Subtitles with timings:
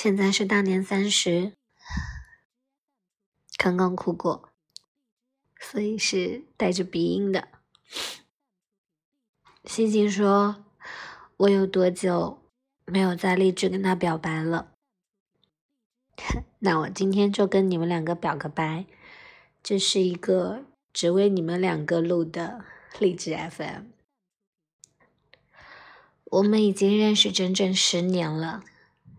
[0.00, 1.54] 现在是大年三十，
[3.56, 4.48] 刚刚哭过，
[5.58, 7.48] 所以是带着鼻音的。
[9.64, 10.64] 星星说
[11.38, 12.40] ：“我有多久
[12.84, 14.70] 没有在励志跟他表白了？”
[16.60, 18.86] 那我今天就跟你们两个表个白，
[19.64, 20.62] 这是一个
[20.92, 22.64] 只为你们两个录的
[23.00, 23.86] 励志 FM。
[26.26, 28.62] 我们已经认识整整十年了。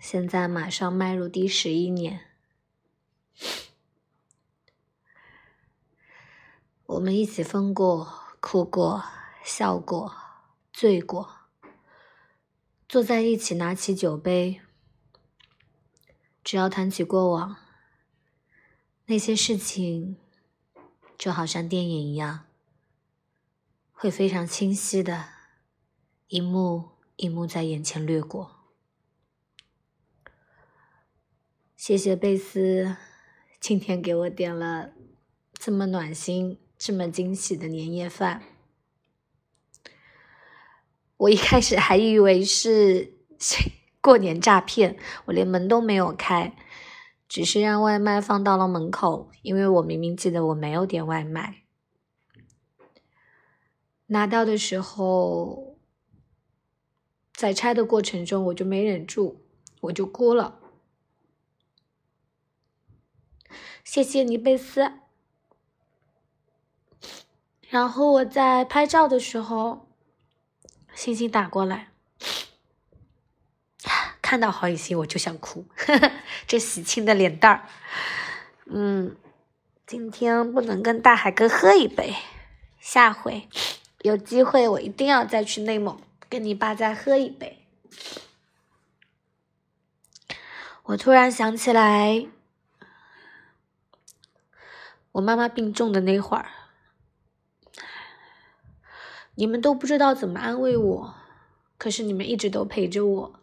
[0.00, 2.20] 现在马上迈入第十一年，
[6.86, 9.02] 我们一起疯过、哭过、
[9.42, 10.14] 笑过、
[10.72, 11.48] 醉过，
[12.86, 14.60] 坐在一起，拿起酒杯，
[16.44, 17.56] 只要谈起过往，
[19.06, 20.18] 那些事情
[21.16, 22.46] 就好像电影一样，
[23.92, 25.30] 会非常清晰的，
[26.28, 28.63] 一幕一幕在眼前掠过。
[31.86, 32.96] 谢谢贝斯，
[33.60, 34.92] 今天给我点了
[35.52, 38.42] 这么暖心、这么惊喜的年夜饭。
[41.18, 43.12] 我一开始还以为是
[44.00, 44.96] 过年诈骗，
[45.26, 46.56] 我连门都没有开，
[47.28, 51.64] 只是让外卖放到了门口，因为我明明记得我没有点外卖。
[54.06, 55.76] 拿到的时候，
[57.34, 59.42] 在拆的过程中，我就没忍住，
[59.82, 60.62] 我就哭了。
[63.84, 64.92] 谢谢你，贝斯。
[67.68, 69.88] 然后我在拍照的时候，
[70.94, 71.88] 星星打过来，
[74.22, 75.66] 看到郝雨欣我就想哭，
[76.46, 77.68] 这喜庆的脸蛋儿。
[78.66, 79.16] 嗯，
[79.86, 82.14] 今天不能跟大海哥喝一杯，
[82.78, 83.48] 下回
[84.02, 87.66] 有机会我一定要再去内蒙跟你爸再喝一杯。
[90.84, 92.26] 我突然想起来。
[95.14, 96.50] 我妈妈病重的那会儿，
[99.36, 101.14] 你们都不知道怎么安慰我，
[101.78, 103.40] 可是你们一直都陪着我，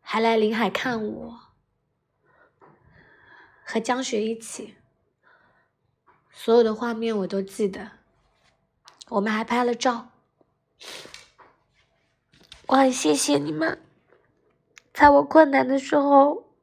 [0.00, 1.40] 还来临海看我，
[3.62, 4.76] 和江雪一起，
[6.32, 7.90] 所有的画面我都记得，
[9.10, 10.08] 我们还拍了照，
[12.68, 13.78] 我很谢谢你们，
[14.94, 16.54] 在我困难的时候，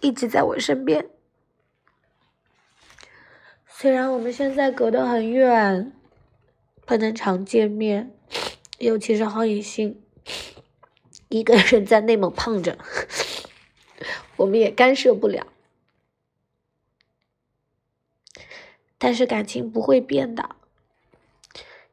[0.00, 1.11] 一直在我身边。
[3.82, 5.92] 虽然我们现在隔得很远，
[6.86, 8.16] 不能常见面，
[8.78, 10.00] 尤其是郝雨欣
[11.28, 12.78] 一个人在内蒙胖着，
[14.38, 15.48] 我们也干涉不了。
[18.98, 20.54] 但是感情不会变的，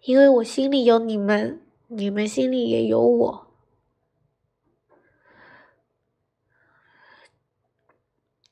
[0.04, 3.48] 因为我心里有你们，你们心里也有我。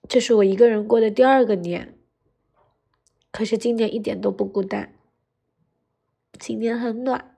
[0.10, 1.94] 这是我一个人过的第二个年。
[3.38, 4.96] 可是今年一点都不孤单，
[6.40, 7.38] 今年很暖，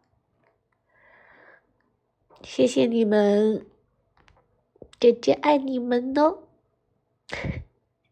[2.41, 3.65] 谢谢你们，
[4.97, 6.43] 姐姐爱你们哦，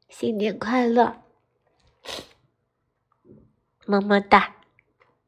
[0.10, 1.24] 新年快乐，
[3.86, 4.58] 么么哒，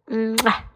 [0.07, 0.68] 嗯啊。